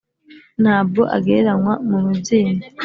[0.61, 2.63] Nta bwo agereranywa mu mubyimba: